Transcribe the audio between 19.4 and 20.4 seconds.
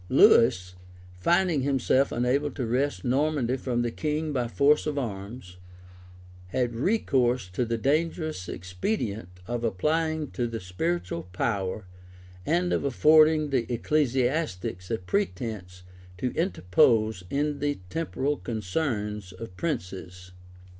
princes.